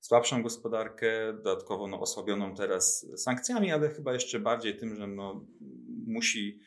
słabszą 0.00 0.42
gospodarkę, 0.42 1.32
dodatkowo 1.32 1.86
no, 1.86 2.00
osłabioną 2.00 2.54
teraz 2.54 3.06
sankcjami, 3.16 3.72
ale 3.72 3.88
chyba 3.88 4.12
jeszcze 4.12 4.40
bardziej 4.40 4.76
tym, 4.76 4.96
że 4.96 5.06
no, 5.06 5.46
musi 6.06 6.60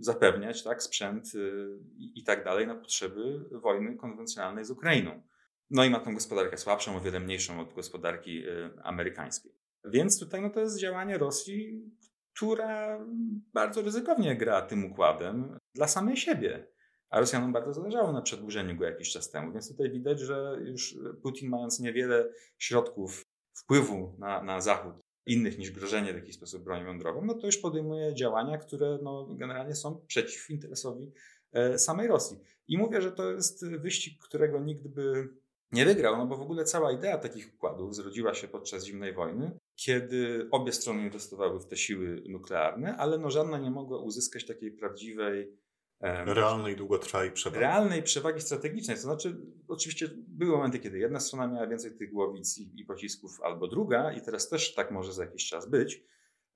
zapewniać 0.00 0.62
tak, 0.62 0.82
sprzęt 0.82 1.34
y, 1.34 1.78
i, 1.96 2.20
i 2.20 2.24
tak 2.24 2.44
dalej 2.44 2.66
na 2.66 2.74
potrzeby 2.74 3.44
wojny 3.50 3.96
konwencjonalnej 3.96 4.64
z 4.64 4.70
Ukrainą. 4.70 5.22
No 5.70 5.84
i 5.84 5.90
ma 5.90 6.00
tą 6.00 6.14
gospodarkę 6.14 6.56
słabszą, 6.56 6.96
o 6.96 7.00
wiele 7.00 7.20
mniejszą 7.20 7.60
od 7.60 7.74
gospodarki 7.74 8.48
y, 8.48 8.70
amerykańskiej. 8.82 9.52
Więc 9.84 10.20
tutaj 10.20 10.42
no, 10.42 10.50
to 10.50 10.60
jest 10.60 10.78
działanie 10.78 11.18
Rosji, 11.18 11.90
która 12.38 13.06
bardzo 13.54 13.82
ryzykownie 13.82 14.36
gra 14.36 14.62
tym 14.62 14.84
układem 14.84 15.58
dla 15.74 15.88
samej 15.88 16.16
siebie. 16.16 16.66
A 17.10 17.20
Rosjanom 17.20 17.52
bardzo 17.52 17.72
zależało 17.72 18.12
na 18.12 18.22
przedłużeniu 18.22 18.76
go 18.76 18.84
jakiś 18.84 19.12
czas 19.12 19.30
temu, 19.30 19.52
więc 19.52 19.68
tutaj 19.68 19.90
widać, 19.90 20.20
że 20.20 20.58
już 20.64 20.98
Putin, 21.22 21.48
mając 21.48 21.80
niewiele 21.80 22.32
środków 22.58 23.22
wpływu 23.56 24.16
na, 24.18 24.42
na 24.42 24.60
Zachód, 24.60 24.94
innych 25.26 25.58
niż 25.58 25.70
grożenie 25.70 26.12
w 26.12 26.16
jakiś 26.16 26.34
sposób 26.34 26.64
bronią 26.64 26.86
jądrową, 26.86 27.24
no 27.24 27.34
to 27.34 27.46
już 27.46 27.56
podejmuje 27.56 28.14
działania, 28.14 28.58
które 28.58 28.98
no, 29.02 29.26
generalnie 29.34 29.74
są 29.74 30.04
przeciw 30.06 30.50
interesowi 30.50 31.12
e, 31.52 31.78
samej 31.78 32.08
Rosji. 32.08 32.38
I 32.68 32.78
mówię, 32.78 33.02
że 33.02 33.12
to 33.12 33.32
jest 33.32 33.68
wyścig, 33.68 34.22
którego 34.22 34.60
nikt 34.60 34.88
by 34.88 35.28
nie 35.72 35.84
wygrał, 35.84 36.16
no 36.16 36.26
bo 36.26 36.36
w 36.36 36.42
ogóle 36.42 36.64
cała 36.64 36.92
idea 36.92 37.18
takich 37.18 37.54
układów 37.54 37.94
zrodziła 37.94 38.34
się 38.34 38.48
podczas 38.48 38.84
zimnej 38.84 39.14
wojny, 39.14 39.58
kiedy 39.74 40.48
obie 40.50 40.72
strony 40.72 41.02
inwestowały 41.02 41.60
w 41.60 41.66
te 41.66 41.76
siły 41.76 42.22
nuklearne, 42.28 42.96
ale 42.96 43.18
no 43.18 43.30
żadna 43.30 43.58
nie 43.58 43.70
mogła 43.70 43.98
uzyskać 43.98 44.46
takiej 44.46 44.72
prawdziwej 44.72 45.58
realnej, 46.00 46.76
długotrwałej 46.76 47.32
przewagi. 47.32 47.60
Realnej 47.60 48.02
przewagi 48.02 48.40
strategicznej. 48.40 48.96
To 48.96 49.02
znaczy, 49.02 49.36
oczywiście 49.68 50.08
były 50.14 50.52
momenty, 50.52 50.78
kiedy 50.78 50.98
jedna 50.98 51.20
strona 51.20 51.46
miała 51.46 51.66
więcej 51.66 51.96
tych 51.96 52.12
głowic 52.12 52.58
i, 52.58 52.80
i 52.80 52.84
pocisków, 52.84 53.40
albo 53.42 53.68
druga, 53.68 54.12
i 54.12 54.20
teraz 54.20 54.48
też 54.48 54.74
tak 54.74 54.90
może 54.90 55.12
za 55.12 55.24
jakiś 55.24 55.48
czas 55.48 55.68
być. 55.68 56.04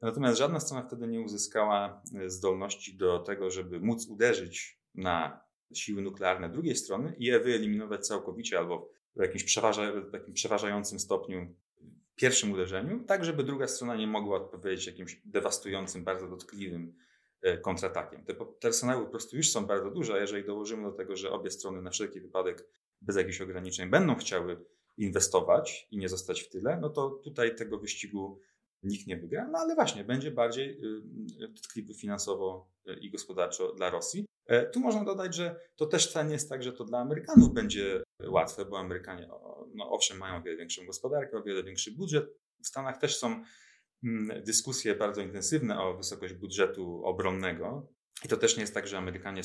Natomiast 0.01 0.39
żadna 0.39 0.61
strona 0.61 0.87
wtedy 0.87 1.07
nie 1.07 1.21
uzyskała 1.21 2.03
e, 2.15 2.31
zdolności 2.31 2.97
do 2.97 3.19
tego, 3.19 3.51
żeby 3.51 3.81
móc 3.81 4.09
uderzyć 4.09 4.81
na 4.95 5.41
siły 5.75 6.03
nuklearne 6.03 6.49
drugiej 6.49 6.77
strony 6.77 7.15
i 7.19 7.25
je 7.25 7.41
wyeliminować 7.41 8.07
całkowicie 8.07 8.59
albo 8.59 8.91
w 9.17 9.21
jakimś 9.21 9.45
przeważa, 9.45 9.93
takim 10.13 10.35
przeważającym 10.35 10.99
stopniu 10.99 11.55
w 12.13 12.15
pierwszym 12.15 12.53
uderzeniu, 12.53 13.05
tak 13.05 13.25
żeby 13.25 13.45
druga 13.45 13.69
strona 13.69 13.97
nie 13.97 14.07
mogła 14.07 14.37
odpowiedzieć 14.37 14.87
jakimś 14.87 15.21
dewastującym, 15.25 16.05
bardzo 16.05 16.29
dotkliwym 16.29 16.95
e, 17.43 17.59
kontratakiem. 17.59 18.25
Te, 18.25 18.35
te 18.61 18.71
po 18.95 19.07
prostu 19.07 19.37
już 19.37 19.51
są 19.51 19.67
bardzo 19.67 19.91
duże, 19.91 20.15
a 20.15 20.19
jeżeli 20.19 20.45
dołożymy 20.45 20.83
do 20.83 20.93
tego, 20.93 21.17
że 21.17 21.31
obie 21.31 21.51
strony 21.51 21.83
na 21.83 21.91
wszelki 21.91 22.21
wypadek 22.21 22.69
bez 23.01 23.17
jakichś 23.17 23.41
ograniczeń 23.41 23.91
będą 23.91 24.15
chciały 24.15 24.65
inwestować 24.97 25.89
i 25.91 25.99
nie 25.99 26.09
zostać 26.09 26.43
w 26.43 26.49
tyle, 26.49 26.79
no 26.81 26.91
to 26.91 27.11
tutaj 27.11 27.57
tego 27.57 27.79
wyścigu 27.79 28.41
nikt 28.83 29.07
nie 29.07 29.17
wygra, 29.17 29.49
no 29.49 29.59
ale 29.59 29.75
właśnie 29.75 30.05
będzie 30.05 30.31
bardziej 30.31 30.71
y, 31.43 31.49
dotkliwy 31.49 31.95
finansowo 31.95 32.71
y, 32.89 32.95
i 32.95 33.11
gospodarczo 33.11 33.73
dla 33.73 33.91
Rosji. 33.91 34.27
E, 34.47 34.67
tu 34.67 34.81
można 34.81 35.05
dodać, 35.05 35.35
że 35.35 35.61
to 35.77 35.87
też 35.87 36.09
wcale 36.09 36.27
nie 36.27 36.33
jest 36.33 36.49
tak, 36.49 36.63
że 36.63 36.73
to 36.73 36.85
dla 36.85 36.99
Amerykanów 36.99 37.53
będzie 37.55 38.03
łatwe, 38.27 38.65
bo 38.65 38.79
Amerykanie, 38.79 39.29
no 39.75 39.91
owszem, 39.91 40.19
mają 40.19 40.37
o 40.37 40.43
wiele 40.43 40.57
większą 40.57 40.87
gospodarkę, 40.87 41.39
o 41.39 41.43
wiele 41.43 41.65
większy 41.65 41.93
budżet. 41.93 42.27
W 42.63 42.67
Stanach 42.67 42.99
też 42.99 43.19
są 43.19 43.45
mm, 44.05 44.45
dyskusje 44.45 44.95
bardzo 44.95 45.21
intensywne 45.21 45.81
o 45.81 45.97
wysokość 45.97 46.35
budżetu 46.35 47.05
obronnego. 47.05 47.93
I 48.25 48.29
to 48.29 48.37
też 48.37 48.57
nie 48.57 48.61
jest 48.61 48.75
tak, 48.75 48.87
że 48.87 48.99
Amerykanie 48.99 49.45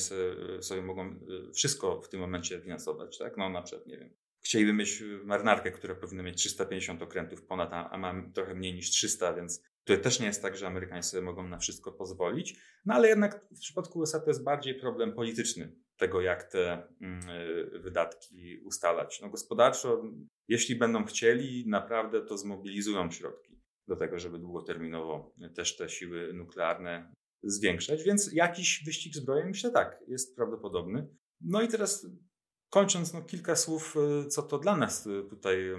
sobie, 0.60 0.82
mogą 0.82 1.10
y, 1.48 1.52
wszystko 1.52 2.00
w 2.00 2.08
tym 2.08 2.20
momencie 2.20 2.60
finansować. 2.60 3.18
Tak? 3.18 3.36
No 3.36 3.48
na 3.48 3.62
przykład, 3.62 3.86
nie 3.86 3.98
wiem, 3.98 4.14
chcieliby 4.44 4.72
mieć 4.72 5.02
marynarkę, 5.24 5.70
która 5.70 5.94
powinna 5.94 6.22
mieć 6.22 6.36
350 6.36 7.02
okrętów 7.02 7.42
ponad, 7.42 7.72
a, 7.72 7.90
a 7.90 7.98
mam 7.98 8.32
trochę 8.32 8.54
mniej 8.54 8.74
niż 8.74 8.90
300, 8.90 9.34
więc 9.34 9.62
Tutaj 9.88 10.02
też 10.02 10.20
nie 10.20 10.26
jest 10.26 10.42
tak, 10.42 10.56
że 10.56 10.66
Amerykanie 10.66 11.02
sobie 11.02 11.22
mogą 11.22 11.48
na 11.48 11.58
wszystko 11.58 11.92
pozwolić, 11.92 12.60
no 12.84 12.94
ale 12.94 13.08
jednak 13.08 13.46
w 13.50 13.58
przypadku 13.60 13.98
USA 13.98 14.20
to 14.20 14.30
jest 14.30 14.44
bardziej 14.44 14.74
problem 14.74 15.12
polityczny 15.12 15.72
tego, 15.96 16.20
jak 16.20 16.44
te 16.44 16.88
mm, 17.00 17.28
y, 17.28 17.78
wydatki 17.78 18.60
ustalać. 18.64 19.20
No 19.20 19.28
gospodarczo, 19.28 20.02
jeśli 20.48 20.76
będą 20.76 21.04
chcieli, 21.04 21.64
naprawdę 21.68 22.26
to 22.26 22.38
zmobilizują 22.38 23.10
środki 23.10 23.60
do 23.86 23.96
tego, 23.96 24.18
żeby 24.18 24.38
długoterminowo 24.38 25.34
też 25.54 25.76
te 25.76 25.88
siły 25.88 26.32
nuklearne 26.32 27.12
zwiększać, 27.42 28.02
więc 28.02 28.32
jakiś 28.32 28.84
wyścig 28.84 29.14
zbrojeń 29.14 29.48
myślę 29.48 29.70
tak, 29.70 30.00
jest 30.08 30.36
prawdopodobny. 30.36 31.08
No 31.40 31.62
i 31.62 31.68
teraz 31.68 32.06
kończąc, 32.70 33.12
no, 33.12 33.22
kilka 33.22 33.56
słów, 33.56 33.96
y, 34.24 34.28
co 34.28 34.42
to 34.42 34.58
dla 34.58 34.76
nas 34.76 35.06
y, 35.06 35.22
tutaj 35.30 35.70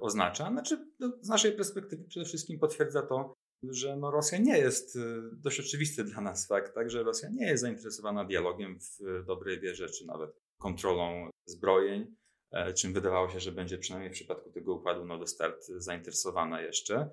oznacza. 0.00 0.50
Znaczy, 0.50 0.88
no, 0.98 1.12
z 1.20 1.28
naszej 1.28 1.52
perspektywy 1.52 2.04
przede 2.04 2.26
wszystkim 2.26 2.58
potwierdza 2.58 3.02
to, 3.02 3.34
że 3.62 3.96
no 3.96 4.10
Rosja 4.10 4.38
nie 4.38 4.58
jest, 4.58 4.96
y, 4.96 5.00
dość 5.32 5.60
oczywisty 5.60 6.04
dla 6.04 6.20
nas 6.20 6.46
fakt, 6.46 6.74
tak, 6.74 6.90
że 6.90 7.02
Rosja 7.02 7.28
nie 7.28 7.46
jest 7.46 7.62
zainteresowana 7.62 8.24
dialogiem 8.24 8.78
w 8.80 9.24
dobrej 9.26 9.60
wierze, 9.60 9.88
czy 9.88 10.06
nawet 10.06 10.30
kontrolą 10.58 11.30
zbrojeń, 11.46 12.16
e, 12.50 12.72
czym 12.72 12.92
wydawało 12.92 13.28
się, 13.28 13.40
że 13.40 13.52
będzie 13.52 13.78
przynajmniej 13.78 14.10
w 14.10 14.14
przypadku 14.14 14.50
tego 14.50 14.74
układu 14.74 15.04
no, 15.04 15.26
Start 15.26 15.66
zainteresowana 15.66 16.60
jeszcze. 16.60 17.10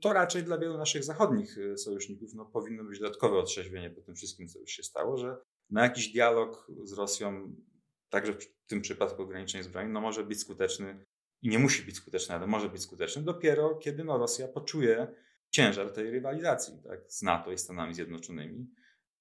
To 0.00 0.12
raczej 0.12 0.42
dla 0.42 0.58
wielu 0.58 0.78
naszych 0.78 1.04
zachodnich 1.04 1.58
y, 1.58 1.78
sojuszników 1.78 2.34
no, 2.34 2.46
powinno 2.46 2.84
być 2.84 2.98
dodatkowe 2.98 3.38
otrzeźwienie 3.38 3.90
po 3.90 4.00
tym 4.00 4.14
wszystkim, 4.14 4.48
co 4.48 4.58
już 4.58 4.70
się 4.70 4.82
stało, 4.82 5.16
że 5.16 5.36
na 5.70 5.82
jakiś 5.82 6.12
dialog 6.12 6.70
z 6.84 6.92
Rosją, 6.92 7.54
także 8.10 8.32
w 8.32 8.46
tym 8.66 8.80
przypadku 8.80 9.22
ograniczeń 9.22 9.62
zbrojeń, 9.62 9.90
no, 9.92 10.00
może 10.00 10.24
być 10.24 10.40
skuteczny 10.40 11.04
i 11.42 11.48
nie 11.48 11.58
musi 11.58 11.82
być 11.82 11.96
skuteczny, 11.96 12.34
ale 12.34 12.46
może 12.46 12.68
być 12.68 12.82
skuteczny 12.82 13.22
dopiero, 13.22 13.74
kiedy 13.76 14.04
no, 14.04 14.18
Rosja 14.18 14.48
poczuje, 14.48 15.14
ciężar 15.54 15.90
tej 15.90 16.10
rywalizacji 16.10 16.74
tak, 16.88 17.00
z 17.08 17.22
NATO 17.22 17.52
i 17.52 17.58
Stanami 17.58 17.94
Zjednoczonymi. 17.94 18.70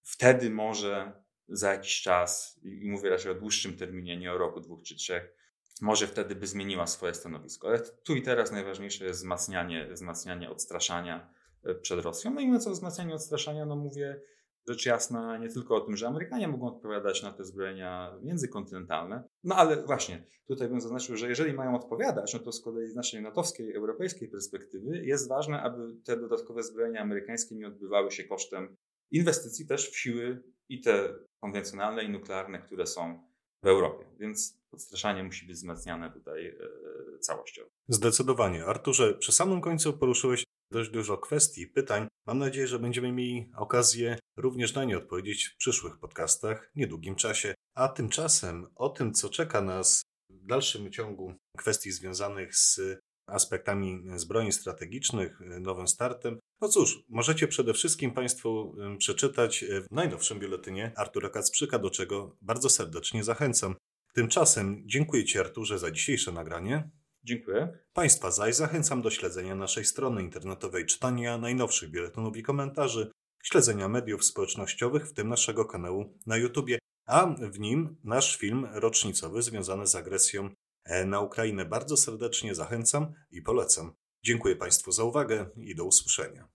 Wtedy 0.02 0.50
może 0.50 1.12
za 1.48 1.72
jakiś 1.72 2.02
czas, 2.02 2.60
i 2.63 2.90
mówię 2.92 3.10
raczej 3.10 3.32
o 3.32 3.36
dłuższym 3.36 3.78
terminie, 3.78 4.18
nie 4.18 4.34
o 4.34 4.38
roku, 4.38 4.60
dwóch 4.60 4.84
czy 4.84 4.96
trzech, 4.96 5.34
może 5.82 6.08
wtedy 6.08 6.36
by 6.36 6.48
zmieniła 6.48 6.88
swoje 6.88 7.13
stanowisko. 7.13 7.68
Ale 7.68 7.80
tu 7.80 8.16
i 8.16 8.22
teraz 8.22 8.52
najważniejsze 8.52 9.06
jest 9.06 9.20
wzmacnianie, 9.20 9.88
wzmacnianie 9.92 10.50
odstraszania 10.50 11.34
e, 11.63 11.75
przed 11.75 12.00
Rosją. 12.00 12.34
No 12.34 12.42
i 12.42 12.46
mówiąc 12.46 12.68
o 12.68 12.72
wzmacnianiu 12.72 13.16
odstraszania, 13.16 13.66
no 13.66 13.75
mówię 13.75 14.22
rzecz 14.67 14.86
jasna 14.86 15.38
nie 15.38 15.50
tylko 15.50 15.75
o 15.75 15.82
tym, 15.82 15.98
że 15.98 16.08
Amerykanie 16.08 16.48
mogą 16.48 16.67
odpowiadać 16.67 17.24
na 17.24 17.32
te 17.32 17.46
zbrojenia 17.46 18.17
międzykontynentalne, 18.22 19.24
no 19.43 19.55
ale 19.55 19.84
właśnie 19.84 20.25
tutaj 20.48 20.70
bym 20.70 20.82
zaznaczył, 20.82 21.17
że 21.17 21.29
jeżeli 21.29 21.53
mają 21.53 21.75
odpowiadać, 21.75 22.34
no 22.34 22.39
to 22.39 22.51
z 22.51 22.62
kolei 22.62 22.89
z 22.89 22.96
naszej 22.96 23.22
natowskiej, 23.22 23.74
europejskiej 23.74 24.27
perspektywy 24.29 25.05
jest 25.05 25.29
ważne, 25.29 25.62
aby 25.62 25.96
te 26.05 26.17
dodatkowe 26.17 26.63
zbrojenia 26.63 27.01
amerykańskie 27.01 27.55
nie 27.55 27.67
odbywały 27.67 28.12
się 28.12 28.24
kosztem 28.24 28.75
inwestycji 29.12 29.67
też 29.67 29.91
w 29.91 29.98
siły 29.98 30.43
i 30.70 30.82
te 30.82 31.13
konwencjonalne 31.41 32.03
i 32.03 32.10
nuklearne, 32.10 32.60
które 32.60 32.88
są 32.88 33.27
w 33.63 33.67
Europie. 33.67 34.05
Więc 34.20 34.60
odstraszanie 34.72 35.24
musi 35.24 35.48
być 35.48 35.55
wzmacniane 35.55 36.12
tutaj 36.12 36.48
e, 36.48 37.20
całościowo. 37.20 37.70
Zdecydowanie. 37.88 38.65
Arturze, 38.65 39.13
przy 39.13 39.32
samym 39.32 39.62
końcu 39.62 39.93
poruszyłeś 39.93 40.43
dość 40.74 40.89
dużo 40.89 41.18
kwestii, 41.18 41.68
pytań. 41.68 42.08
Mam 42.27 42.38
nadzieję, 42.38 42.68
że 42.68 42.80
będziemy 42.80 43.12
mieli 43.12 43.51
okazję 43.56 44.18
również 44.38 44.74
na 44.74 44.84
nie 44.84 44.98
odpowiedzieć 44.98 45.46
w 45.46 45.58
przyszłych 45.58 46.00
podcastach, 46.00 46.72
w 46.75 46.75
niedługim 46.75 47.15
czasie. 47.15 47.53
A 47.75 47.88
tymczasem 47.88 48.68
o 48.75 48.89
tym, 48.89 49.13
co 49.13 49.30
czeka 49.30 49.62
nas 49.62 50.01
w 50.30 50.46
dalszym 50.46 50.92
ciągu 50.92 51.34
kwestii 51.58 51.92
związanych 51.92 52.56
z 52.56 52.82
aspektami 53.27 54.03
zbrojeń 54.15 54.51
strategicznych, 54.51 55.39
nowym 55.60 55.88
startem. 55.88 56.39
No 56.62 56.70
cóż, 56.70 57.03
możecie 57.10 57.48
przede 57.48 57.74
wszystkim 57.74 58.12
Państwo 58.12 58.75
przeczytać 58.98 59.65
w 59.70 59.86
najnowszym 59.92 60.39
biuletynie 60.39 60.91
Artura 60.95 61.30
Kacprzyka, 61.30 61.80
do 61.80 61.89
czego 61.89 62.38
bardzo 62.41 62.69
serdecznie 62.69 63.24
zachęcam. 63.24 63.76
Tymczasem 64.13 64.84
dziękuję 64.86 65.26
Ci 65.26 65.39
Arturze 65.39 65.80
za 65.80 65.91
dzisiejsze 65.91 66.32
nagranie. 66.32 66.89
Dziękuję. 67.23 67.77
Państwa 67.93 68.31
zaś 68.31 68.55
zachęcam 68.55 69.01
do 69.01 69.09
śledzenia 69.09 69.55
naszej 69.55 69.86
strony 69.86 70.21
internetowej, 70.21 70.86
czytania 70.86 71.38
najnowszych 71.38 71.91
biuletynów 71.91 72.38
i 72.38 72.43
komentarzy, 72.43 73.12
śledzenia 73.43 73.88
mediów 73.88 74.25
społecznościowych, 74.25 75.07
w 75.07 75.13
tym 75.13 75.29
naszego 75.29 75.65
kanału 75.65 76.17
na 76.25 76.38
YouTubie, 76.38 76.79
a 77.05 77.36
w 77.51 77.59
nim 77.59 77.95
nasz 78.03 78.38
film 78.38 78.67
rocznicowy 78.71 79.41
związany 79.41 79.88
z 79.88 79.95
agresją 79.95 80.49
e, 80.86 81.05
na 81.05 81.19
Ukrainę. 81.19 81.65
Bardzo 81.65 81.97
serdecznie 81.97 82.55
zachęcam 82.55 83.13
i 83.31 83.41
polecam. 83.41 83.93
Dziękuję 84.23 84.55
Państwu 84.55 84.91
za 84.91 85.03
uwagę 85.03 85.49
i 85.57 85.75
do 85.75 85.86
usłyszenia. 85.86 86.47